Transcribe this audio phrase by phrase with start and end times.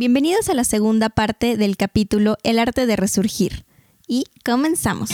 [0.00, 3.66] Bienvenidos a la segunda parte del capítulo El arte de resurgir.
[4.08, 5.10] Y comenzamos.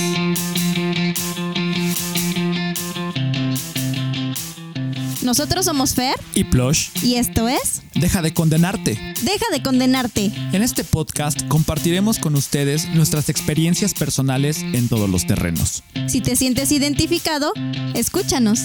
[5.25, 6.91] Nosotros somos Fer y Plush.
[7.03, 8.93] y esto es Deja de condenarte.
[9.22, 10.30] Deja de condenarte.
[10.53, 15.82] En este podcast compartiremos con ustedes nuestras experiencias personales en todos los terrenos.
[16.07, 17.53] Si te sientes identificado,
[17.95, 18.61] escúchanos.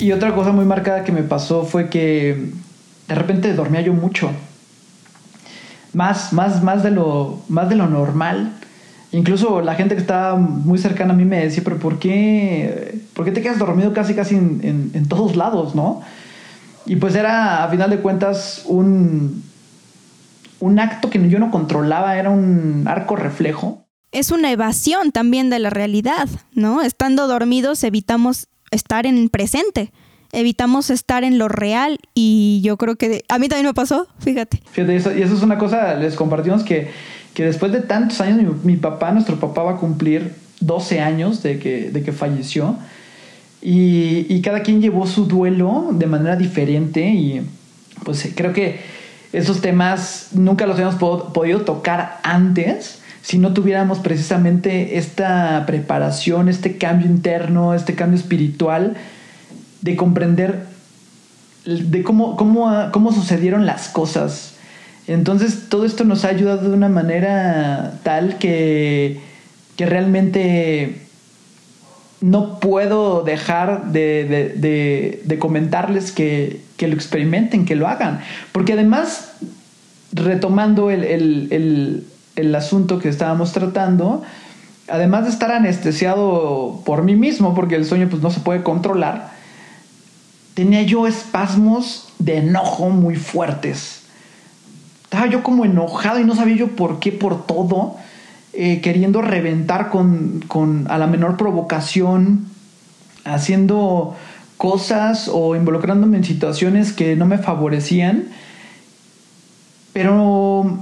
[0.00, 2.50] Y otra cosa muy marcada que me pasó fue que
[3.08, 4.30] de repente dormía yo mucho.
[5.92, 8.52] Más, más, más de lo, más de lo normal.
[9.12, 13.24] Incluso la gente que estaba muy cercana a mí me decía, pero ¿por qué, ¿por
[13.24, 16.00] qué te quedas dormido casi casi en, en- todos lados, no?
[16.86, 19.42] Y pues era, a final de cuentas, un,
[20.60, 23.84] un acto que yo no controlaba, era un arco reflejo.
[24.12, 26.80] Es una evasión también de la realidad, ¿no?
[26.82, 29.92] Estando dormidos evitamos estar en presente,
[30.32, 34.62] evitamos estar en lo real y yo creo que a mí también me pasó, fíjate.
[34.72, 36.88] Fíjate, y eso es una cosa, les compartimos que,
[37.34, 41.58] que después de tantos años, mi, papá, nuestro papá va a cumplir 12 años de
[41.58, 42.76] que, de que falleció.
[43.62, 47.42] Y, y cada quien llevó su duelo de manera diferente y
[48.04, 48.80] pues creo que
[49.34, 56.48] esos temas nunca los habíamos po- podido tocar antes si no tuviéramos precisamente esta preparación,
[56.48, 58.96] este cambio interno, este cambio espiritual
[59.82, 60.66] de comprender
[61.64, 64.54] de cómo, cómo, cómo sucedieron las cosas.
[65.06, 69.20] Entonces todo esto nos ha ayudado de una manera tal que,
[69.76, 71.02] que realmente
[72.20, 74.24] no puedo dejar de,
[74.58, 78.20] de- de- comentarles que, que lo experimenten, que lo hagan.
[78.52, 79.32] Porque además,
[80.12, 81.48] retomando el- el-
[82.40, 84.22] el asunto que estábamos tratando,
[84.88, 89.30] además de estar anestesiado por mí mismo, porque el sueño pues no se puede controlar,
[90.54, 94.02] tenía yo espasmos de enojo muy fuertes.
[95.04, 97.96] Estaba yo como enojado y no sabía yo por qué, por todo,
[98.52, 102.46] eh, queriendo reventar con, con a la menor provocación,
[103.24, 104.16] haciendo
[104.56, 108.28] cosas o involucrándome en situaciones que no me favorecían,
[109.92, 110.78] pero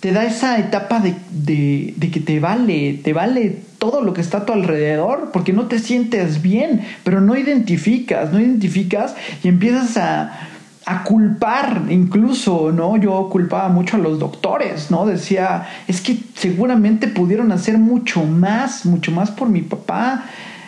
[0.00, 4.38] te da esa etapa de, de- que te vale, te vale todo lo que está
[4.38, 9.96] a tu alrededor, porque no te sientes bien, pero no identificas, no identificas y empiezas
[9.96, 10.48] a,
[10.86, 12.96] a culpar incluso, ¿no?
[12.96, 15.06] Yo culpaba mucho a los doctores, ¿no?
[15.06, 20.24] Decía, es que seguramente pudieron hacer mucho más, mucho más por mi papá.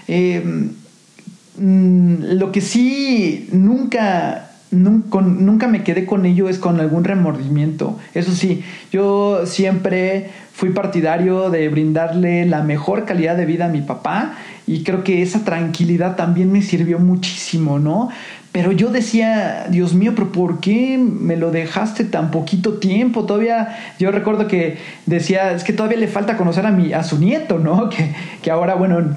[0.08, 0.70] Eh,
[1.56, 7.04] Mm, lo que sí nunca, nun- con- nunca me quedé con ello es con algún
[7.04, 7.98] remordimiento.
[8.14, 13.80] Eso sí, yo siempre fui partidario de brindarle la mejor calidad de vida a mi
[13.82, 14.34] papá
[14.66, 18.08] y creo que esa tranquilidad también me sirvió muchísimo, ¿no?
[18.52, 23.24] Pero yo decía, Dios mío, pero ¿por qué me lo dejaste tan poquito tiempo?
[23.24, 27.18] Todavía, yo recuerdo que decía, es que todavía le falta conocer a, mi, a su
[27.18, 27.88] nieto, ¿no?
[27.96, 29.14] Que, que ahora, bueno,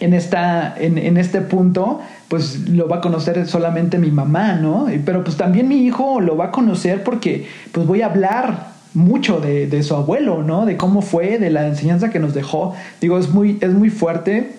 [0.00, 4.86] en, esta, en, en este punto, pues lo va a conocer solamente mi mamá, ¿no?
[5.04, 9.40] Pero pues también mi hijo lo va a conocer porque pues voy a hablar mucho
[9.40, 10.66] de, de su abuelo, ¿no?
[10.66, 12.74] De cómo fue, de la enseñanza que nos dejó.
[13.00, 14.52] Digo, es muy, es muy fuerte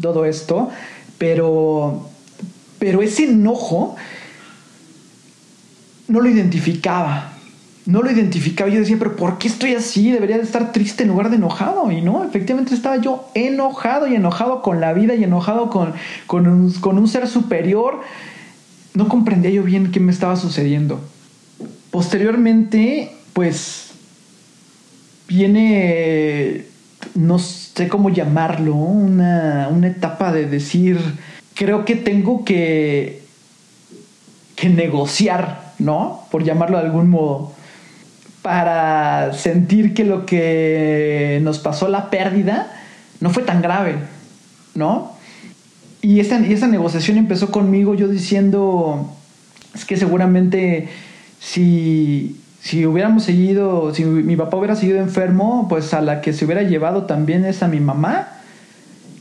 [0.00, 0.70] todo esto,
[1.18, 2.08] pero,
[2.78, 3.96] pero ese enojo
[6.08, 7.33] no lo identificaba.
[7.86, 8.70] No lo identificaba.
[8.70, 10.10] Yo decía, pero ¿por qué estoy así?
[10.10, 11.90] Debería de estar triste en lugar de enojado.
[11.92, 15.92] Y no, efectivamente estaba yo enojado y enojado con la vida y enojado con,
[16.26, 18.00] con, un, con un ser superior.
[18.94, 21.00] No comprendía yo bien qué me estaba sucediendo.
[21.90, 23.90] Posteriormente, pues,
[25.28, 26.64] viene,
[27.14, 30.98] no sé cómo llamarlo, una, una etapa de decir,
[31.54, 33.22] creo que tengo que,
[34.56, 36.22] que negociar, ¿no?
[36.30, 37.52] Por llamarlo de algún modo
[38.44, 42.70] para sentir que lo que nos pasó la pérdida
[43.20, 43.94] no fue tan grave,
[44.74, 45.12] ¿no?
[46.02, 49.10] Y esa, y negociación empezó conmigo yo diciendo,
[49.74, 50.90] es que seguramente
[51.40, 56.44] si, si hubiéramos seguido, si mi papá hubiera seguido enfermo, pues a la que se
[56.44, 58.28] hubiera llevado también es a mi mamá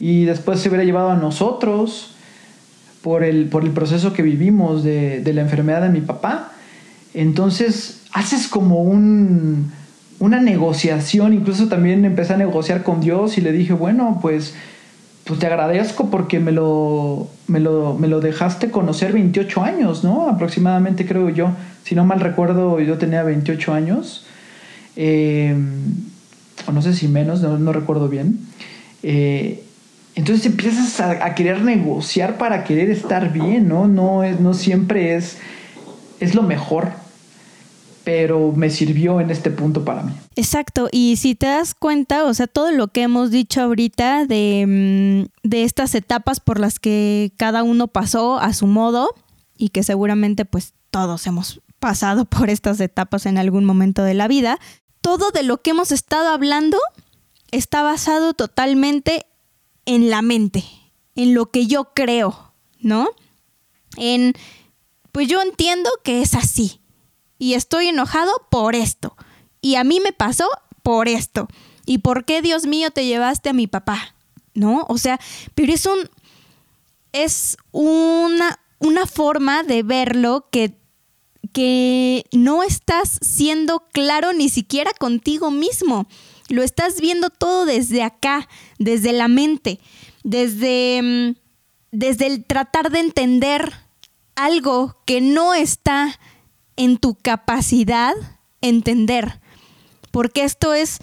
[0.02, 2.14] y después se hubiera llevado a nosotros
[3.02, 6.52] por el, por el proceso que vivimos de, de la enfermedad de mi papá.
[7.14, 9.72] Entonces haces como un,
[10.20, 14.54] una negociación, incluso también empecé a negociar con Dios y le dije, bueno, pues,
[15.26, 20.30] pues te agradezco porque me lo, me, lo, me lo dejaste conocer 28 años, ¿no?
[20.30, 21.52] Aproximadamente creo yo,
[21.84, 24.26] si no mal recuerdo, yo tenía 28 años,
[24.96, 25.56] eh,
[26.68, 28.40] o no sé si menos, no, no recuerdo bien.
[29.02, 29.64] Eh,
[30.16, 33.88] entonces empiezas a, querer negociar para querer estar bien, ¿no?
[33.88, 35.38] No, es, no siempre es,
[36.20, 36.92] es lo mejor,
[38.04, 40.14] pero me sirvió en este punto para mí.
[40.36, 44.66] Exacto, y si te das cuenta, o sea, todo lo que hemos dicho ahorita de,
[44.68, 49.14] mm, de estas etapas por las que cada uno pasó a su modo
[49.58, 54.28] y que seguramente pues todos hemos pasado por estas etapas en algún momento de la
[54.28, 54.60] vida,
[55.02, 56.78] todo de lo que hemos estado hablando
[57.52, 59.26] está basado totalmente
[59.86, 60.64] en la mente,
[61.16, 63.10] en lo que yo creo, ¿no?
[63.98, 64.34] En,
[65.12, 66.80] pues yo entiendo que es así
[67.44, 69.18] y estoy enojado por esto
[69.60, 70.48] y a mí me pasó
[70.82, 71.50] por esto.
[71.86, 74.16] ¿Y por qué, Dios mío, te llevaste a mi papá?
[74.54, 74.86] ¿No?
[74.88, 75.20] O sea,
[75.54, 76.10] pero es un
[77.12, 80.78] es una, una forma de verlo que,
[81.52, 86.08] que no estás siendo claro ni siquiera contigo mismo.
[86.48, 88.48] Lo estás viendo todo desde acá,
[88.80, 89.82] desde la mente,
[90.24, 91.36] desde, mm,
[91.92, 93.74] desde el tratar de entender
[94.36, 96.18] algo que no está
[96.76, 98.14] en tu capacidad
[98.62, 99.40] entender.
[100.12, 101.00] Porque esto es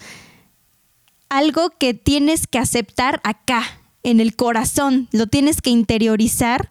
[1.29, 3.63] algo que tienes que aceptar acá,
[4.03, 5.07] en el corazón.
[5.11, 6.69] Lo tienes que interiorizar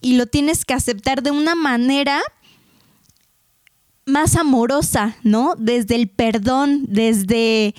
[0.00, 2.20] y lo tienes que aceptar de una manera
[4.06, 5.54] más amorosa, ¿no?
[5.56, 7.74] Desde el perdón, desde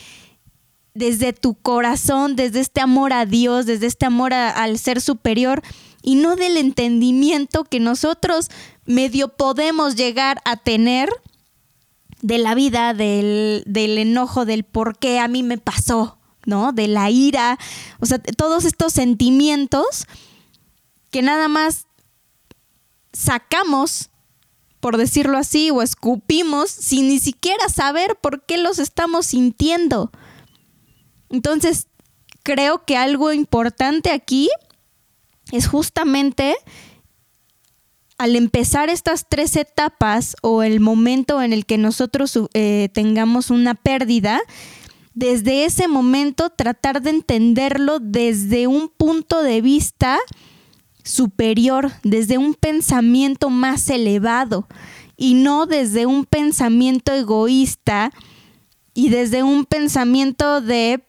[0.93, 5.61] desde tu corazón, desde este amor a Dios, desde este amor al ser superior
[6.01, 8.49] y no del entendimiento que nosotros
[8.91, 11.09] medio podemos llegar a tener
[12.21, 16.71] de la vida, del, del enojo, del por qué a mí me pasó, ¿no?
[16.71, 17.57] De la ira,
[17.99, 20.05] o sea, todos estos sentimientos
[21.09, 21.87] que nada más
[23.13, 24.09] sacamos,
[24.79, 30.11] por decirlo así, o escupimos sin ni siquiera saber por qué los estamos sintiendo.
[31.29, 31.87] Entonces,
[32.43, 34.49] creo que algo importante aquí
[35.51, 36.55] es justamente
[38.21, 43.73] al empezar estas tres etapas o el momento en el que nosotros eh, tengamos una
[43.73, 44.41] pérdida,
[45.15, 50.19] desde ese momento tratar de entenderlo desde un punto de vista
[51.03, 54.67] superior, desde un pensamiento más elevado
[55.17, 58.11] y no desde un pensamiento egoísta
[58.93, 61.03] y desde un pensamiento de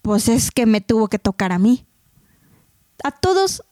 [0.00, 1.84] pues es que me tuvo que tocar a mí.
[3.04, 3.62] A todos,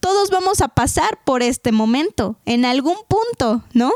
[0.00, 3.92] todos vamos a pasar por este momento, en algún punto, ¿no?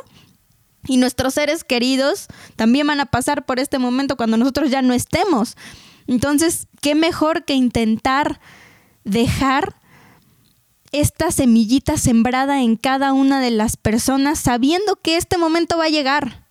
[0.88, 4.94] Y nuestros seres queridos también van a pasar por este momento cuando nosotros ya no
[4.94, 5.56] estemos.
[6.06, 8.40] Entonces, ¿qué mejor que intentar
[9.04, 9.80] dejar
[10.92, 15.90] esta semillita sembrada en cada una de las personas sabiendo que este momento va a
[15.90, 16.46] llegar?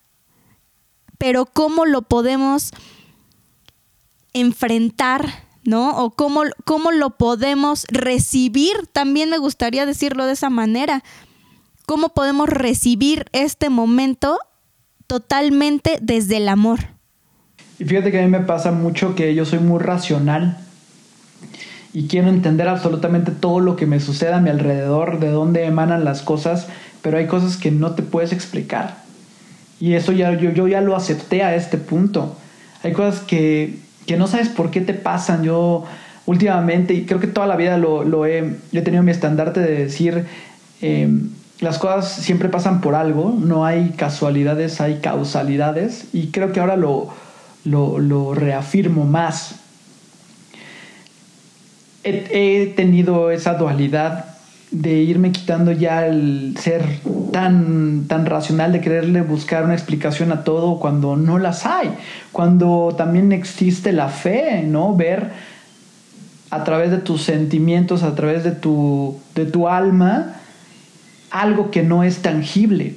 [1.17, 2.71] Pero ¿cómo lo podemos
[4.33, 5.97] enfrentar, ¿no?
[5.97, 11.03] O cómo, cómo lo podemos recibir, también me gustaría decirlo de esa manera.
[11.85, 14.39] ¿Cómo podemos recibir este momento
[15.07, 16.79] totalmente desde el amor?
[17.77, 20.57] Y fíjate que a mí me pasa mucho que yo soy muy racional
[21.93, 26.03] y quiero entender absolutamente todo lo que me sucede a mi alrededor, de dónde emanan
[26.03, 26.67] las cosas,
[27.01, 29.03] pero hay cosas que no te puedes explicar.
[29.79, 32.35] Y eso ya yo, yo ya lo acepté a este punto.
[32.83, 35.43] Hay cosas que que no sabes por qué te pasan.
[35.43, 35.85] Yo
[36.25, 40.25] últimamente, y creo que toda la vida lo, he, he tenido mi estandarte de decir,
[40.81, 41.29] em,
[41.59, 46.75] las cosas siempre pasan por algo, no hay casualidades, hay causalidades, y creo que ahora
[46.75, 47.13] lo,
[47.63, 49.55] lo, reafirmo más.
[52.03, 54.34] he tenido esa dualidad
[54.81, 56.83] de irme quitando ya el ser
[57.31, 61.91] tan, tan racional, de quererle buscar una explicación a todo cuando no las hay,
[62.31, 64.95] cuando también existe la fe, ¿no?
[64.95, 65.31] Ver
[66.49, 70.35] a través de tus sentimientos, a través de tu, de tu alma,
[71.31, 72.95] algo que no es tangible.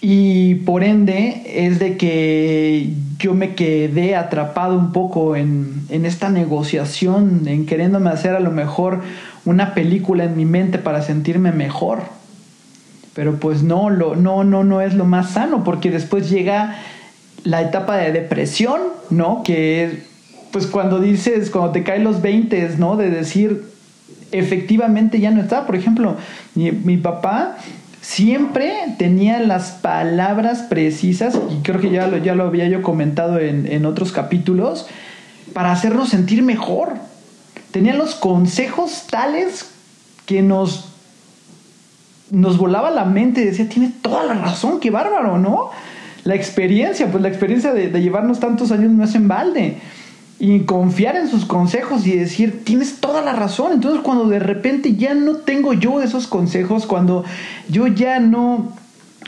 [0.00, 7.42] Y por ende es de que yo me quedé atrapado un poco en, esta negociación,
[7.46, 9.00] en queriéndome hacer a lo mejor
[9.44, 12.02] una película en mi mente para sentirme mejor.
[13.14, 16.78] Pero pues no, lo, no, no, no es lo más sano, porque después llega
[17.42, 19.42] la etapa de depresión, ¿no?
[19.42, 20.04] Que
[20.52, 22.96] pues cuando dices, cuando te caen los 20, ¿no?
[22.96, 23.64] De decir,
[24.30, 25.66] efectivamente ya no está.
[25.66, 26.16] Por ejemplo,
[26.54, 27.56] mi papá
[28.08, 33.38] siempre tenía las palabras precisas, y creo que ya lo, ya lo había yo comentado
[33.38, 34.86] en, otros capítulos,
[35.52, 36.94] para hacernos sentir mejor.
[37.70, 39.70] Tenía los consejos tales
[40.24, 40.88] que nos,
[42.30, 45.68] nos volaba la mente y decía, tiene toda la razón, qué bárbaro, ¿no?
[46.24, 49.76] La experiencia, pues la experiencia de, de llevarnos tantos años no es en balde.
[50.38, 53.72] Y confiar en sus consejos y decir, tienes toda la razón.
[53.72, 57.24] Entonces cuando de repente ya no tengo yo esos consejos, cuando
[57.68, 58.72] yo ya no,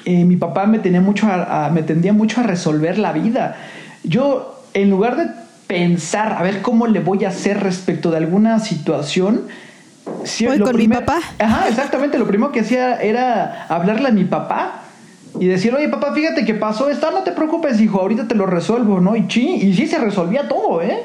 [0.05, 1.27] eh, mi papá me tenía mucho
[1.73, 3.57] me tendía mucho a resolver la vida.
[4.05, 5.29] Yo, en lugar de
[5.67, 9.43] pensar, a ver cómo le voy a hacer respecto de alguna situación,
[10.47, 11.19] Voy con mi papá.
[11.39, 12.19] Ajá, exactamente.
[12.19, 14.80] Lo primero que hacía era hablarle a mi papá
[15.39, 18.47] y decir, oye, papá, fíjate que pasó esto, no te preocupes, hijo, ahorita te lo
[18.47, 19.17] resuelvo, ¿no?
[19.17, 20.99] Y, sí, y sí se resolvía todo, ¿eh?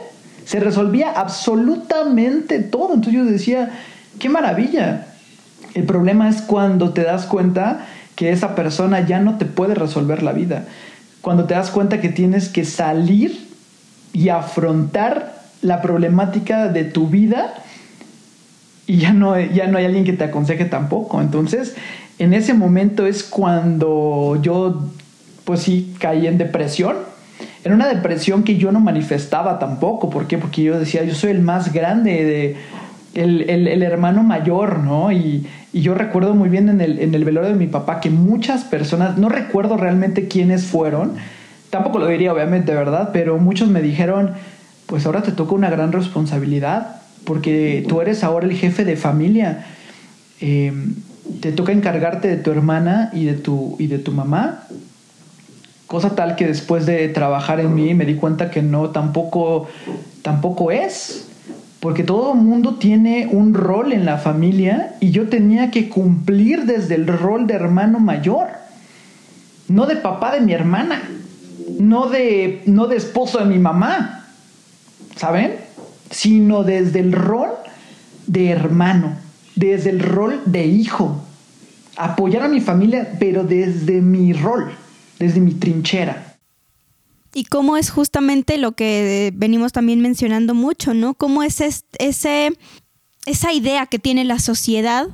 [0.45, 2.93] Se resolvía absolutamente todo.
[2.95, 3.71] Entonces yo decía,
[4.19, 5.07] qué maravilla.
[5.73, 10.23] El problema es cuando te das cuenta que esa persona ya no te puede resolver
[10.23, 10.65] la vida.
[11.21, 13.47] Cuando te das cuenta que tienes que salir
[14.13, 17.53] y afrontar la problemática de tu vida
[18.87, 21.21] y ya no, ya no hay alguien que te aconseje tampoco.
[21.21, 21.75] Entonces,
[22.19, 24.83] en ese momento es cuando yo,
[25.43, 26.95] pues sí, caí en depresión.
[27.63, 30.09] En una depresión que yo no manifestaba tampoco.
[30.09, 30.37] ¿Por qué?
[30.37, 32.57] Porque yo decía, yo soy el más grande, de,
[33.15, 35.11] el, el, hermano mayor, ¿no?
[35.11, 38.09] Y, y, yo recuerdo muy bien en el, en el velorio de mi papá que
[38.09, 41.13] muchas personas, no recuerdo realmente quiénes fueron,
[41.69, 43.09] tampoco lo diría obviamente, ¿verdad?
[43.11, 44.33] Pero muchos me dijeron,
[44.85, 49.65] pues ahora te toca una gran responsabilidad, porque tú eres ahora el jefe de familia.
[50.39, 50.71] Eh,
[51.41, 54.63] te toca encargarte de tu hermana y de tu, y de tu mamá.
[55.87, 59.67] Cosa tal que después de trabajar en mí me di cuenta que no, tampoco,
[60.21, 61.27] tampoco es.
[61.79, 66.95] Porque todo mundo tiene un rol en la familia y yo tenía que cumplir desde
[66.95, 68.47] el rol de hermano mayor.
[69.67, 71.03] No de papá de mi hermana.
[71.79, 74.25] No de, no de esposo de mi mamá.
[75.15, 75.55] ¿Saben?
[76.09, 77.51] Sino desde el rol
[78.25, 79.24] de hermano
[79.55, 81.23] desde el rol de hijo.
[81.97, 84.71] Apoyar a mi familia, pero desde mi rol,
[85.17, 86.37] desde mi trinchera.
[87.33, 91.15] Y cómo es justamente lo que venimos también mencionando mucho, ¿no?
[91.15, 92.57] Cómo es ese,
[93.25, 95.07] esa idea que tiene la sociedad,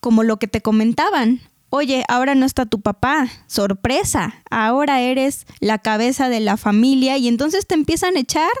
[0.00, 1.40] como lo que te comentaban.
[1.70, 7.26] Oye, ahora no está tu papá, sorpresa, ahora eres la cabeza de la familia y
[7.26, 8.52] entonces te empiezan a echar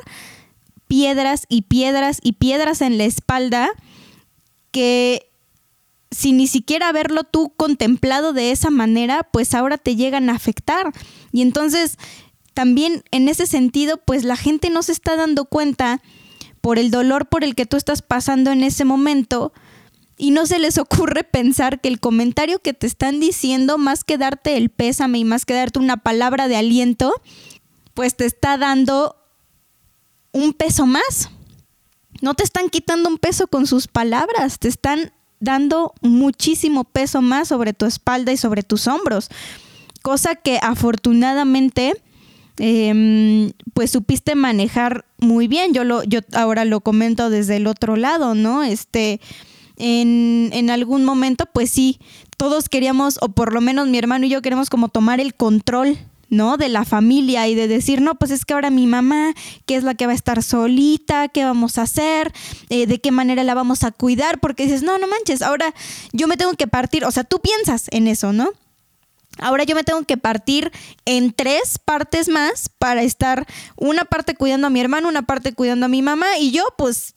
[0.88, 3.70] piedras y piedras y piedras en la espalda
[4.74, 5.30] que
[6.10, 10.92] sin ni siquiera haberlo tú contemplado de esa manera, pues ahora te llegan a afectar.
[11.30, 11.96] Y entonces,
[12.54, 16.02] también en ese sentido, pues la gente no se está dando cuenta
[16.60, 19.52] por el dolor por el que tú estás pasando en ese momento
[20.16, 24.18] y no se les ocurre pensar que el comentario que te están diciendo, más que
[24.18, 27.14] darte el pésame y más que darte una palabra de aliento,
[27.94, 29.14] pues te está dando
[30.32, 31.30] un peso más.
[32.20, 37.48] No te están quitando un peso con sus palabras, te están dando muchísimo peso más
[37.48, 39.28] sobre tu espalda y sobre tus hombros.
[40.02, 41.94] Cosa que afortunadamente
[42.58, 45.74] em, pues supiste manejar muy bien.
[45.74, 48.62] Yo lo, yo ahora lo comento desde el otro lado, ¿no?
[48.62, 49.20] Este,
[49.76, 51.98] en, en algún momento, pues sí,
[52.36, 55.98] todos queríamos, o por lo menos mi hermano y yo queremos como tomar el control
[56.34, 56.56] ¿no?
[56.56, 59.32] De la familia y de decir, no, pues es que ahora mi mamá,
[59.66, 62.32] que es la que va a estar solita, ¿qué vamos a hacer?
[62.68, 64.40] Eh, ¿De qué manera la vamos a cuidar?
[64.40, 65.74] Porque dices, no, no manches, ahora
[66.12, 68.50] yo me tengo que partir, o sea, tú piensas en eso, ¿no?
[69.38, 70.70] Ahora yo me tengo que partir
[71.06, 75.86] en tres partes más para estar una parte cuidando a mi hermano, una parte cuidando
[75.86, 77.14] a mi mamá y yo pues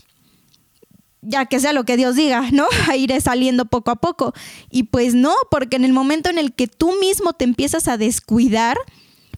[1.21, 2.65] ya que sea lo que Dios diga, ¿no?
[2.95, 4.33] Iré saliendo poco a poco.
[4.69, 7.97] Y pues no, porque en el momento en el que tú mismo te empiezas a
[7.97, 8.77] descuidar,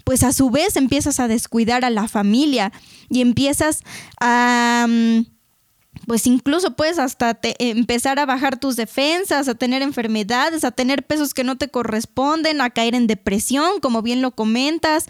[0.09, 2.71] pues a su vez empiezas a descuidar a la familia
[3.11, 3.83] y empiezas
[4.19, 4.87] a...
[4.89, 5.19] Mm,
[6.07, 11.35] pues incluso puedes hasta empezar a bajar tus defensas, a tener enfermedades, a tener pesos
[11.35, 15.05] que no te corresponden, a caer en depresión, como bien lo comentas,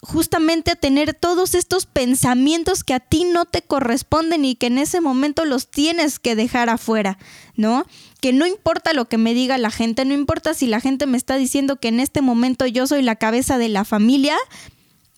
[0.00, 4.78] justamente a tener todos estos pensamientos que a ti no te corresponden y que en
[4.78, 7.18] ese momento los tienes que dejar afuera,
[7.56, 7.84] ¿no?
[8.20, 11.16] Que no importa lo que me diga la gente, no importa si la gente me
[11.16, 14.36] está diciendo que en este momento yo soy la cabeza de la familia,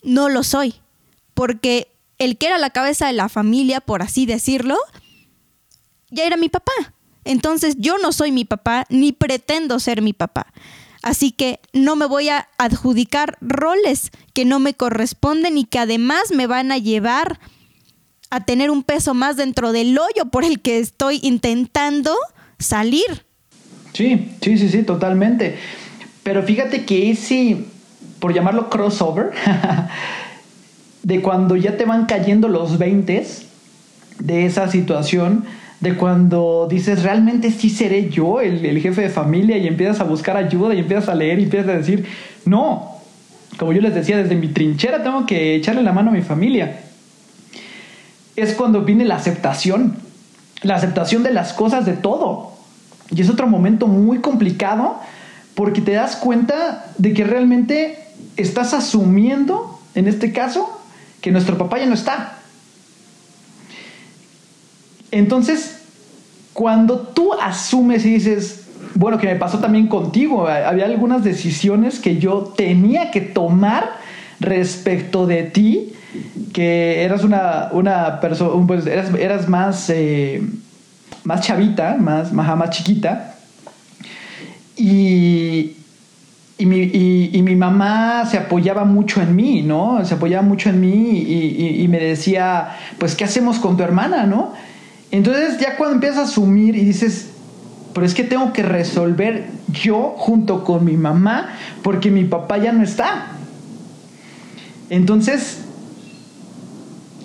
[0.03, 0.75] no lo soy,
[1.35, 4.77] porque el que era la cabeza de la familia, por así decirlo,
[6.11, 6.73] ya era mi papá.
[7.25, 10.53] Entonces yo no soy mi papá, ni pretendo ser mi papá.
[11.03, 16.31] Así que no me voy a adjudicar roles que no me corresponden y que además
[16.35, 17.41] me van a llevar
[18.31, 22.15] a tener un peso más dentro del hoyo por el que estoy intentando
[22.59, 23.25] salir.
[23.93, 25.57] Sí, sí, sí, sí, totalmente.
[26.23, 27.65] Pero fíjate que ese,
[28.21, 29.33] por llamarlo crossover,
[31.03, 33.27] de cuando ya te van cayendo los 20
[34.21, 35.45] de esa situación,
[35.81, 40.37] de cuando dices, realmente sí seré yo el, jefe de familia y empiezas a buscar
[40.37, 42.07] ayuda y empiezas a leer y empiezas a decir,
[42.45, 42.97] no,
[43.59, 46.81] como yo les decía, desde mi trinchera tengo que echarle la mano a mi familia.
[48.37, 49.97] es cuando viene la aceptación,
[50.63, 52.53] la aceptación de las cosas, de todo.
[53.11, 55.01] Y es otro momento muy complicado
[55.55, 57.99] porque te das cuenta de que realmente
[58.37, 60.81] estás asumiendo, en este caso,
[61.21, 62.40] que nuestro papá ya no está.
[65.11, 65.81] Entonces,
[66.53, 68.61] cuando tú asumes y dices,
[68.95, 73.93] bueno, que me pasó también contigo, había algunas decisiones que yo tenía que tomar
[74.41, 75.93] respecto de ti,
[76.53, 80.43] que eras una, una persona, pues eras, más, eh,
[81.25, 83.35] más chavita, más, más, más chiquita,
[84.77, 85.77] y,
[86.59, 86.81] y mi,
[87.33, 90.03] y, mi, mamá se apoyaba mucho en mí, ¿no?
[90.05, 94.25] Se apoyaba mucho en mí y, y, me decía, pues, ¿qué hacemos con tu hermana,
[94.25, 94.53] no?
[95.11, 97.31] Entonces ya cuando empiezas a asumir y dices,
[97.93, 101.49] pero es que tengo que resolver yo junto con mi mamá
[101.83, 103.33] porque mi papá ya no está.
[104.89, 105.59] Entonces,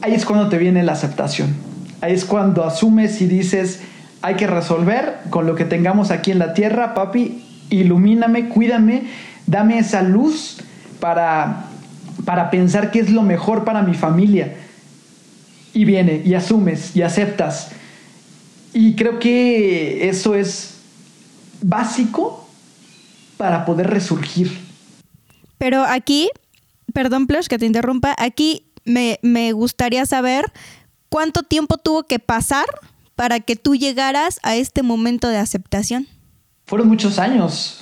[0.02, 1.56] ahí es cuando te viene la aceptación.
[2.02, 3.82] Ahí es cuando asumes y dices,
[4.22, 9.04] hay que resolver con lo que tengamos aquí en la tierra, papi, ilumíname, cuídame,
[9.48, 10.58] dame esa luz
[11.00, 11.66] para,
[12.26, 14.56] para pensar qué es lo mejor para mi familia.
[15.76, 17.70] Y viene, y asumes, y aceptas.
[18.74, 20.78] Y creo que eso es
[21.62, 22.48] básico
[23.38, 24.58] para poder resurgir.
[25.58, 26.30] Pero aquí,
[26.94, 30.52] perdón, Plush, que te interrumpa, aquí me, me gustaría saber
[31.10, 32.66] cuánto tiempo tuvo que pasar
[33.16, 36.08] para que tú llegaras a este momento de aceptación.
[36.66, 37.82] Fueron muchos años.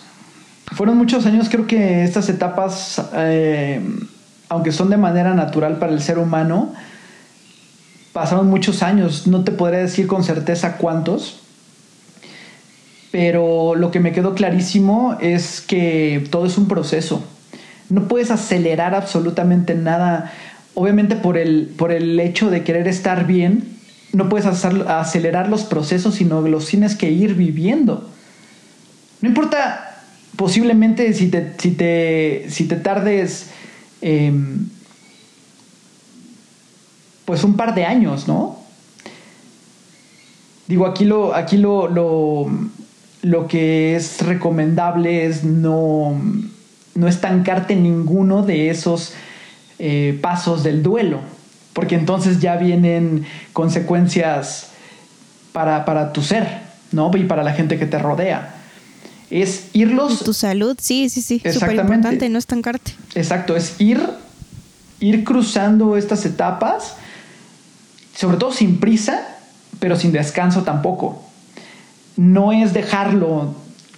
[0.72, 3.82] Fueron muchos años, creo que estas etapas, eh,
[4.50, 6.74] aunque son de manera natural para el ser humano,
[8.14, 9.28] pasaron muchos años.
[9.28, 11.42] No te podría decir con certeza cuántos,
[13.12, 17.24] pero lo que me quedó clarísimo es que todo es un proceso.
[17.90, 20.32] No puedes acelerar absolutamente nada.
[20.76, 23.78] Obviamente por el, por el hecho de querer estar bien,
[24.14, 28.10] no puedes acelerar los procesos, sino los tienes que ir viviendo.
[29.22, 30.02] No importa
[30.36, 33.48] posiblemente si te, si te, si te tardes
[34.02, 34.68] em,
[37.26, 38.60] pues un par de años, ¿no?
[40.68, 41.88] Digo, aquí lo, aquí lo,
[43.22, 46.20] lo, que es recomendable es no,
[46.96, 49.14] no estancarte en ninguno de esos
[49.80, 51.20] eh, pasos del duelo,
[51.74, 54.70] porque entonces ya vienen consecuencias
[55.52, 56.48] para, para tu ser,
[56.92, 57.12] ¿no?
[57.16, 58.60] Y para la gente que te rodea
[59.42, 60.24] es irlos...
[60.24, 61.42] tu salud, sí, sí, sí.
[61.52, 62.94] Súper importante, no estancarte.
[63.16, 64.00] Exacto, es ir,
[65.00, 66.96] ir cruzando estas etapas,
[68.16, 69.28] sobre todo sin prisa,
[69.80, 71.24] pero sin descanso tampoco.
[72.16, 73.56] No es dejarlo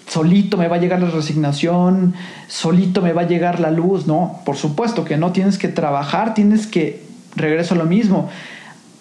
[0.07, 2.13] solito me va a llegar la resignación,
[2.47, 6.33] solito me va a llegar la luz, no, por supuesto que no, tienes que trabajar,
[6.33, 7.03] tienes que,
[7.35, 8.29] regreso a lo mismo,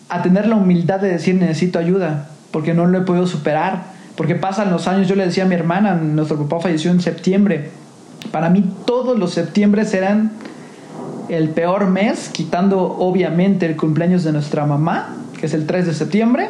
[0.08, 4.34] a tener la humildad de decir necesito ayuda, porque no lo he podido superar, porque
[4.34, 7.70] pasan los años, yo le decía a mi hermana, nuestro papá falleció en septiembre.
[8.30, 10.32] Para mí todos los septiembres eran
[11.28, 15.94] el peor mes, quitando obviamente el cumpleaños de nuestra mamá, que es el 3 de
[15.94, 16.48] septiembre.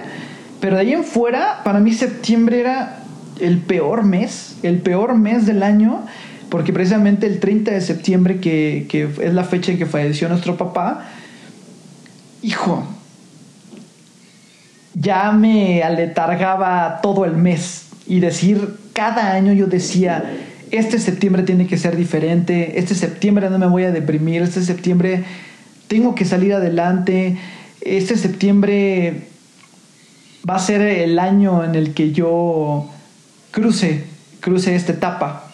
[0.60, 3.00] Pero de ahí en fuera, para mí septiembre era
[3.40, 6.02] el peor mes, el peor mes del año,
[6.48, 10.56] porque precisamente el 30 de septiembre, que, que es la fecha en que falleció nuestro
[10.56, 11.06] papá,
[12.42, 12.84] hijo,
[14.94, 20.24] ya me aletargaba todo el mes y decir, cada año yo decía,
[20.78, 25.24] este septiembre tiene que ser diferente, este septiembre no me voy a deprimir, este septiembre
[25.88, 27.36] tengo que salir adelante,
[27.80, 29.28] este septiembre
[30.48, 32.90] va a ser el año en el que yo
[33.50, 34.04] cruce,
[34.40, 35.50] cruce esta etapa.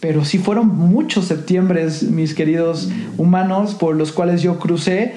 [0.00, 5.14] Pero sí fueron muchos septiembres, mis queridos humanos, por los cuales yo crucé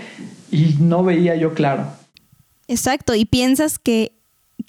[0.52, 1.88] y no veía yo claro.
[2.68, 4.14] Exacto, y piensas que,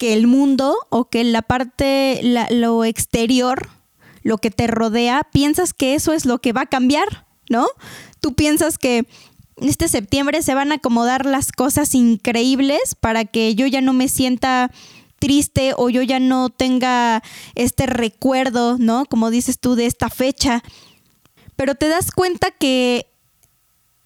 [0.00, 3.68] el mundo o que la parte, lo exterior,
[4.24, 7.68] lo que te rodea, piensas que eso es lo que va a cambiar, ¿no?
[8.20, 9.06] Tú piensas que
[9.58, 14.08] este septiembre se van a acomodar las cosas increíbles para que yo ya no me
[14.08, 14.72] sienta
[15.20, 17.22] triste o yo ya no tenga
[17.54, 19.06] este recuerdo, ¿no?
[19.06, 20.62] Como dices tú, de esta fecha.
[21.54, 23.06] Pero te das cuenta que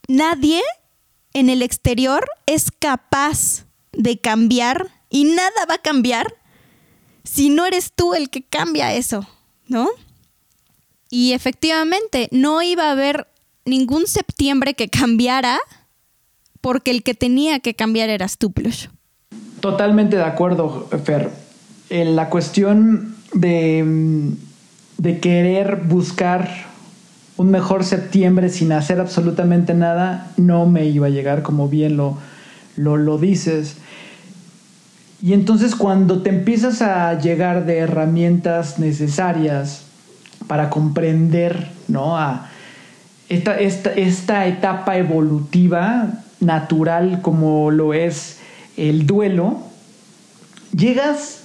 [0.06, 0.62] nadie
[1.32, 6.34] en el exterior es capaz de cambiar y nada va a cambiar
[7.24, 9.26] si no eres tú el que cambia eso,
[9.66, 9.88] ¿no?
[11.10, 13.26] Y efectivamente, no iba a haber
[13.64, 15.58] ningún septiembre que cambiara
[16.60, 18.52] porque el que tenía que cambiar eras tú.
[19.60, 21.30] Totalmente de acuerdo, Fer.
[21.90, 24.34] En la cuestión de,
[24.98, 26.68] de querer buscar
[27.36, 32.18] un mejor septiembre sin hacer absolutamente nada, no me iba a llegar como bien lo,
[32.76, 33.76] lo, lo dices.
[35.22, 39.87] Y entonces cuando te empiezas a llegar de herramientas necesarias
[40.48, 42.16] para comprender ¿no?
[43.28, 48.38] esta, esta, esta etapa evolutiva natural como lo es
[48.76, 49.58] el duelo,
[50.76, 51.42] llegas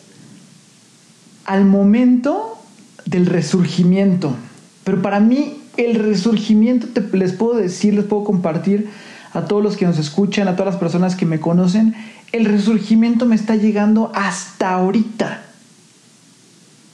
[1.45, 2.57] al momento
[3.05, 4.35] del resurgimiento.
[4.83, 8.89] Pero para mí el resurgimiento, te, les puedo decir, les puedo compartir
[9.33, 11.95] a todos los que nos escuchan, a todas las personas que me conocen,
[12.31, 15.41] el resurgimiento me está llegando hasta ahorita.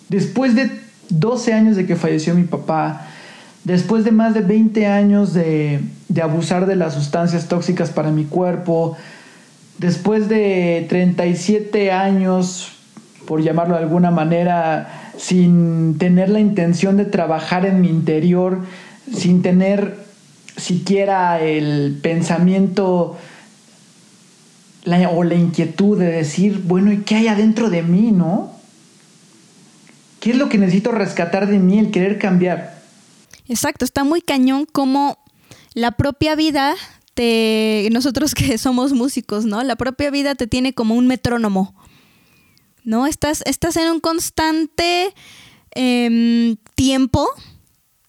[0.07, 3.07] Después de 12 años de que falleció mi papá,
[3.63, 8.25] después de más de 20 años de, de abusar de las sustancias tóxicas para mi
[8.25, 8.97] cuerpo,
[9.77, 12.71] después de 37 años,
[13.25, 18.59] por llamarlo de alguna manera, sin tener la intención de trabajar en mi interior,
[19.13, 19.97] sin tener
[20.57, 23.17] siquiera el pensamiento
[25.13, 28.58] o la inquietud de decir, bueno, ¿y qué hay adentro de mí, no?
[30.19, 32.81] ¿Qué es lo que necesito rescatar de mí, el querer cambiar?
[33.47, 35.17] Exacto, está muy cañón como
[35.73, 36.75] la propia vida
[37.13, 39.63] te, nosotros que somos músicos, ¿no?
[39.63, 41.75] La propia vida te tiene como un metrónomo,
[42.83, 43.07] ¿no?
[43.07, 45.13] Estás, estás en un constante
[45.71, 47.27] em, tiempo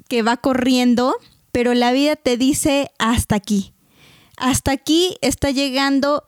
[0.08, 1.16] que va corriendo,
[1.52, 3.72] pero la vida te dice hasta aquí.
[4.36, 6.24] Hasta aquí está llegando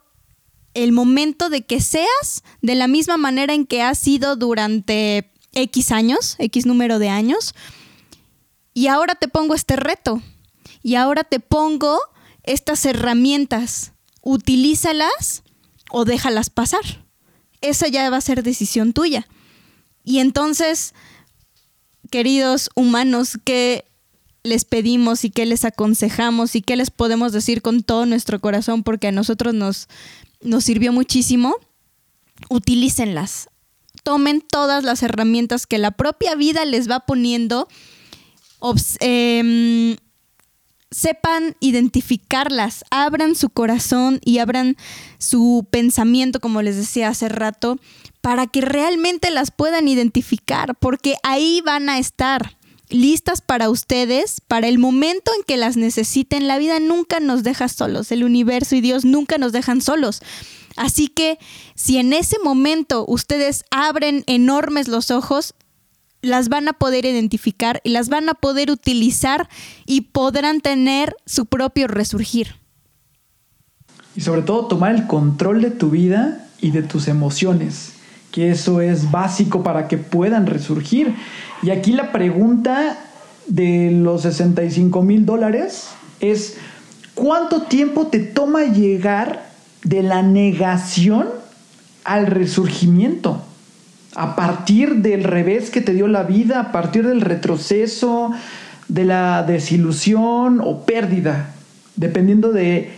[0.75, 5.93] el momento de que seas de la misma manera en que has sido durante X
[5.93, 7.55] años, X número de años,
[8.75, 10.23] y ahora te pongo este reto.
[10.83, 12.01] Y ahora te pongo
[12.43, 13.93] estas herramientas.
[14.23, 15.43] Utilízalas
[15.91, 17.05] o déjalas pasar.
[17.61, 19.29] Esa ya va a ser decisión tuya.
[20.05, 20.95] Y entonces,
[22.11, 23.85] queridos humanos, ¿qué
[24.43, 28.83] les pedimos y qué les aconsejamos y qué les podemos decir con todo nuestro corazón?
[28.83, 29.89] Porque a nosotros nos,
[30.41, 31.57] nos sirvió muchísimo.
[32.49, 33.49] Utilícenlas.
[34.03, 37.69] Tomen todas las herramientas que la propia vida les va poniendo
[39.01, 39.97] Em,
[40.91, 44.77] sepan identificarlas, abran su corazón y abran
[45.19, 47.79] su pensamiento, como les decía hace rato,
[48.21, 52.57] para que realmente las puedan identificar, porque ahí van a estar
[52.91, 56.47] listas para ustedes, para el momento en que las necesiten.
[56.47, 60.23] La vida nunca nos deja solos, el universo y Dios nunca nos dejan solos.
[60.77, 61.39] Así que
[61.75, 65.55] si en ese momento ustedes abren enormes los ojos,
[66.23, 69.49] las van a poder identificar y las van a poder utilizar
[69.87, 72.55] y podrán tener su propio resurgir.
[74.15, 77.95] Y sobre todo tomar el control de tu vida y de tus emociones,
[78.31, 81.15] que eso es básico para que puedan resurgir.
[81.63, 82.99] Y aquí la pregunta
[83.47, 85.89] de los 65 mil dólares
[86.21, 86.57] es,
[87.15, 89.52] ¿cuánto tiempo te toma llegar
[89.85, 91.29] de la negación
[92.05, 93.43] al resurgimiento?
[94.15, 98.33] a partir del revés que te dio la vida, a partir del retroceso,
[98.89, 101.55] de la desilusión o pérdida,
[101.97, 102.93] dependiendo de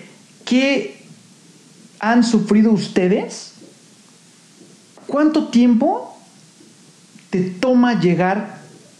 [0.44, 1.02] qué
[2.00, 3.52] han sufrido ustedes,
[5.06, 6.18] cuánto tiempo
[7.30, 8.58] te toma llegar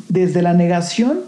[0.09, 1.21] desde la negación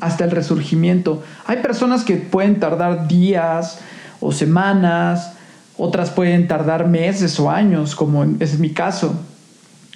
[0.00, 1.22] hasta el resurgimiento.
[1.46, 3.78] Hay personas que pueden tardar días
[4.20, 5.32] o semanas,
[5.80, 9.18] otras pueden tardar meses o años, como es mi caso.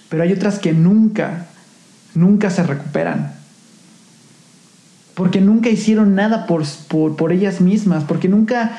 [0.09, 1.47] Pero hay otras que nunca,
[2.15, 3.35] nunca se recuperan.
[5.13, 8.79] Porque nunca hicieron nada por, por, ellas mismas, porque nunca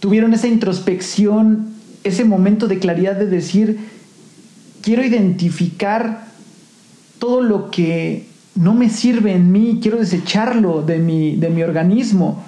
[0.00, 3.78] tuvieron esa introspección, ese momento de claridad de decir,
[4.80, 6.26] quiero identificar
[7.18, 12.42] todo lo que no me sirve en mí, quiero desecharlo de mi, de mi organismo,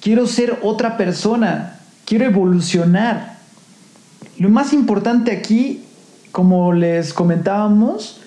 [0.00, 1.77] quiero ser otra persona,
[2.08, 3.36] quiero evolucionar.
[4.38, 5.82] Lo más importante aquí
[6.32, 8.20] como les comentábamos,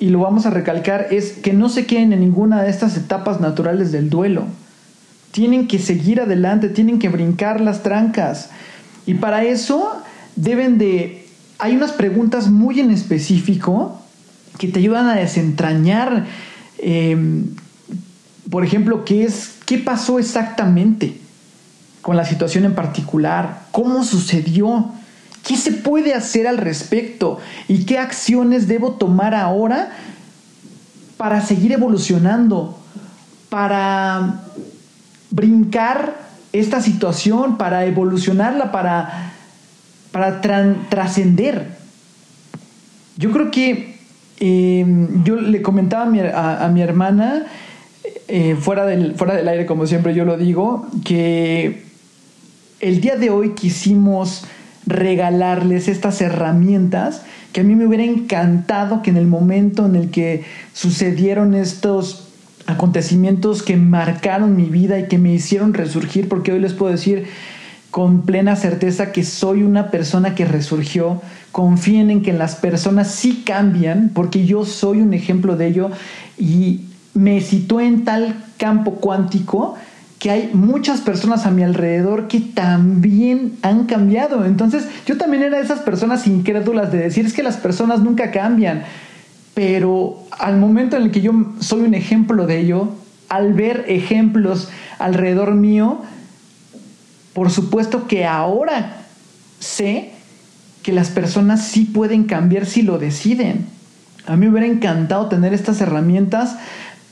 [0.00, 3.40] y lo vamos a recalcar, es que no se queden en ninguna de estas etapas
[3.40, 4.44] naturales del duelo.
[5.32, 8.50] Tienen que seguir adelante, tienen que brincar las trancas.
[9.06, 9.96] Y para eso
[10.36, 11.26] deben de...
[11.58, 14.00] Hay unas preguntas muy en específico
[14.58, 16.26] que te ayudan a desentrañar,
[16.78, 17.46] em,
[18.50, 21.23] por ejemplo, qué es, qué pasó exactamente
[22.04, 24.92] con la situación en particular, cómo sucedió,
[25.46, 27.38] ¿Qué se puede hacer al respecto?
[27.68, 29.90] ¿Y qué acciones debo tomar ahora
[31.18, 32.78] para seguir evolucionando?
[33.50, 34.40] Para
[35.30, 36.14] brincar
[36.52, 39.32] esta situación, para evolucionarla, para,
[40.12, 40.40] para
[40.88, 41.76] trascender.
[43.18, 43.98] Yo creo que
[44.40, 47.44] em, yo le comentaba a mi, hermana,
[48.28, 51.93] eh, fuera, del, fuera del aire, como siempre yo lo digo, que
[52.80, 54.44] el día de hoy quisimos
[54.86, 60.10] regalarles estas herramientas que a mí me hubiera encantado que en el momento en el
[60.10, 62.28] que sucedieron estos
[62.66, 67.26] acontecimientos que marcaron mi vida y que me hicieron resurgir, porque hoy les puedo decir
[67.90, 71.22] con plena certeza que soy una persona que resurgió.
[71.52, 75.90] Confíen en que las personas sí cambian, porque yo soy un ejemplo de ello
[76.36, 76.80] y
[77.14, 79.76] me situé en tal campo cuántico
[80.24, 84.46] que hay muchas personas a mi alrededor que también han cambiado.
[84.46, 88.30] Entonces yo también era de esas personas incrédulas de decir es que las personas nunca
[88.30, 88.84] cambian.
[89.52, 92.88] Pero al momento en el que yo soy un ejemplo de ello,
[93.28, 96.00] al ver ejemplos alrededor mío,
[97.34, 99.02] por supuesto que ahora
[99.58, 100.12] sé
[100.82, 103.66] que las personas sí pueden cambiar si lo deciden.
[104.26, 106.56] A mí me hubiera encantado tener estas herramientas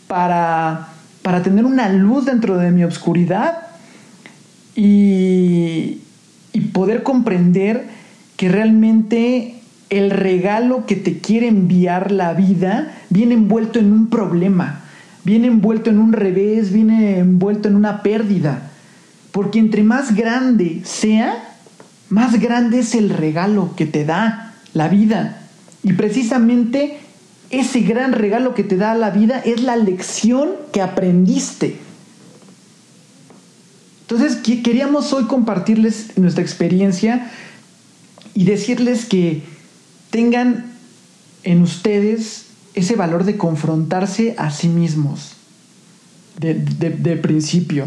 [0.06, 0.91] para
[1.22, 3.58] para tener una luz dentro de mi oscuridad
[4.74, 5.98] y,
[6.52, 7.86] y poder comprender
[8.36, 14.80] que realmente el regalo que te quiere enviar la vida viene envuelto en un problema,
[15.24, 18.70] viene envuelto en un revés, viene envuelto en una pérdida.
[19.32, 21.34] Porque entre más grande sea,
[22.08, 25.42] más grande es el regalo que te da la vida.
[25.82, 26.98] Y precisamente
[27.52, 31.76] ese gran regalo que te da la vida es la lección que aprendiste.
[34.00, 37.30] Entonces queríamos hoy compartirles nuestra experiencia
[38.34, 39.42] y decirles que
[40.10, 40.72] tengan
[41.44, 45.32] en ustedes ese valor de confrontarse a sí mismos
[46.38, 47.86] de, de principio.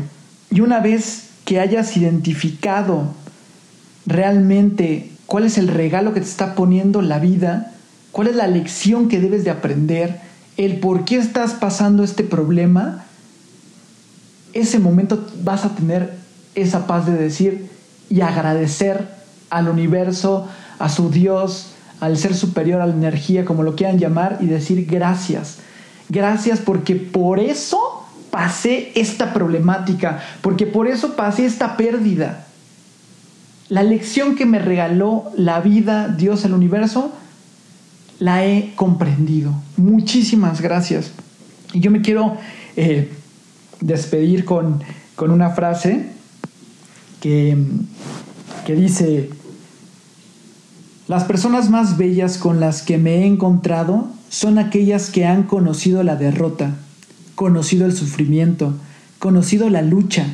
[0.52, 3.14] Y una vez que hayas identificado
[4.06, 7.75] realmente cuál es el regalo que te está poniendo la vida,
[8.16, 10.22] cuál es la lección que debes de aprender,
[10.56, 13.04] el por qué estás pasando este problema,
[14.54, 16.14] ese momento vas a tener
[16.56, 17.70] esa paz de decir
[18.10, 19.06] y agradecer
[19.50, 20.48] al universo,
[20.80, 24.86] a su Dios, al ser superior, a la energía, como lo quieran llamar, y decir
[24.90, 25.58] gracias.
[26.08, 32.46] Gracias porque por eso pasé esta problemática, porque por eso pasé esta pérdida.
[33.68, 37.12] La lección que me regaló la vida, Dios, el universo,
[38.20, 39.54] la he comprendido.
[39.78, 41.12] Muchísimas gracias.
[41.74, 42.38] Y yo me quiero
[42.76, 43.12] eh,
[43.82, 44.82] despedir con,
[45.16, 46.08] con, una frase
[47.20, 47.58] que,
[48.66, 49.30] que dice,
[51.08, 56.04] las personas más bellas con las que me he encontrado son aquellas que han conocido
[56.04, 56.76] la derrota,
[57.36, 58.74] conocido el sufrimiento,
[59.20, 60.26] conocido la lucha,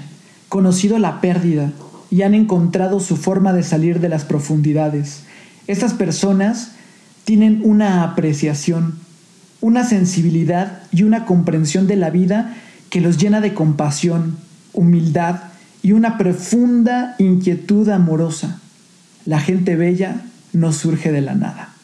[0.50, 1.72] conocido la pérdida
[2.10, 5.24] y han encontrado su forma de salir de las profundidades.
[5.68, 6.74] Estas personas
[7.24, 9.00] tienen una apreciación,
[9.62, 12.56] una sensibilidad y una comprensión de la vida
[12.90, 14.38] que los llena de compasión,
[14.74, 15.42] humildad
[15.84, 18.60] y una profunda inquietud amorosa.
[19.26, 21.76] La gente bella no surge de la nada.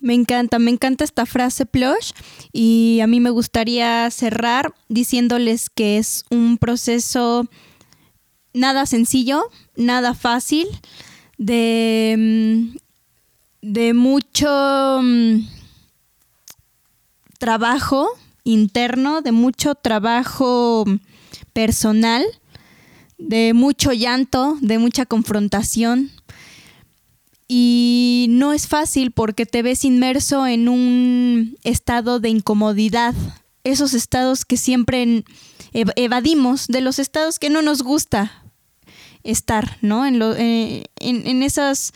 [0.00, 2.10] Me encanta, me encanta esta frase, Plush,
[2.52, 7.48] y a mí me gustaría cerrar diciéndoles que es un proceso
[8.52, 9.44] nada sencillo,
[9.76, 10.66] nada fácil,
[11.38, 12.76] de mm,
[13.62, 15.46] de mucho mm,
[17.38, 18.08] trabajo
[18.44, 20.84] interno, de mucho trabajo
[21.52, 22.24] personal,
[23.18, 26.10] de mucho llanto, de mucha confrontación.
[27.46, 33.14] Y no es fácil porque te ves inmerso en un estado de incomodidad,
[33.62, 35.24] esos estados que siempre
[35.72, 38.42] evadimos, de los estados que no nos gusta
[39.22, 40.04] estar, ¿no?
[40.04, 41.92] En, eh, en esas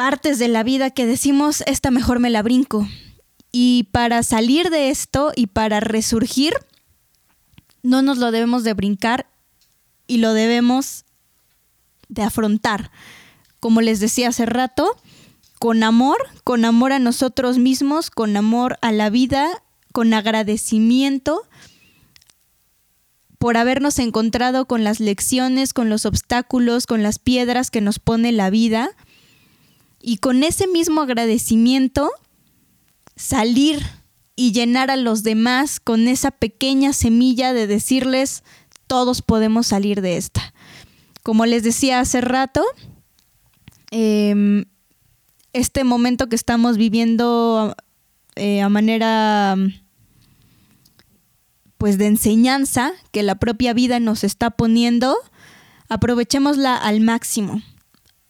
[0.00, 2.88] partes de la vida que decimos, esta mejor me la brinco.
[3.52, 6.54] Y para salir de esto y para resurgir,
[7.82, 9.26] no nos lo debemos de brincar
[10.06, 11.04] y lo debemos
[12.08, 12.90] de afrontar.
[13.60, 14.96] Como les decía hace rato,
[15.58, 21.42] con amor, con amor a nosotros mismos, con amor a la vida, con agradecimiento
[23.36, 28.32] por habernos encontrado con las lecciones, con los obstáculos, con las piedras que nos pone
[28.32, 28.96] la vida
[30.00, 32.10] y con ese mismo agradecimiento
[33.16, 33.82] salir
[34.34, 38.42] y llenar a los demás con esa pequeña semilla de decirles,
[38.86, 40.54] todos podemos salir de esta.
[41.22, 42.64] Como les decía hace rato,
[43.90, 44.64] em,
[45.52, 47.76] este momento que estamos viviendo
[48.36, 49.56] eh, a manera
[51.76, 55.16] pues de enseñanza que la propia vida nos está poniendo,
[55.88, 57.62] aprovechémosla al máximo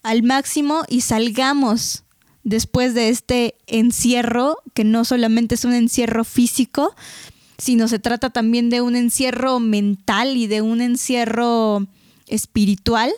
[0.03, 2.05] al máximo y salgamos
[2.43, 6.95] después de este encierro, que no solamente es un encierro físico,
[7.59, 11.87] sino se trata también de un encierro mental y de un encierro
[12.27, 13.13] espiritual,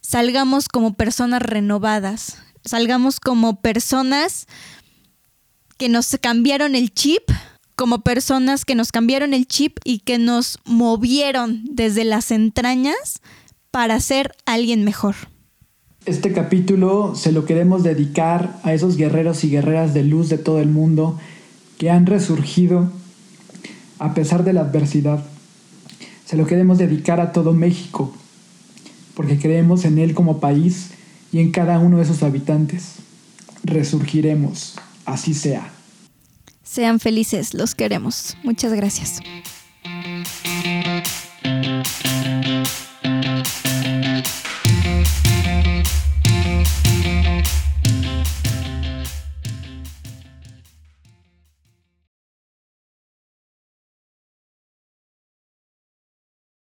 [0.00, 4.46] salgamos como personas renovadas, salgamos como personas
[5.78, 7.22] que nos cambiaron el chip,
[7.74, 13.20] como personas que nos cambiaron el chip y que nos movieron desde las entrañas
[13.70, 15.16] para ser alguien mejor.
[16.06, 20.60] Este capítulo se lo queremos dedicar a esos guerreros y guerreras de luz de todo
[20.60, 21.18] el mundo
[21.78, 22.92] que han resurgido
[23.98, 25.24] a pesar de la adversidad.
[26.24, 28.14] Se lo queremos dedicar a todo México,
[29.14, 30.90] porque creemos en él como país
[31.32, 32.94] y en cada uno de sus habitantes.
[33.64, 35.72] Resurgiremos, así sea.
[36.62, 38.36] Sean felices, los queremos.
[38.44, 39.18] Muchas gracias.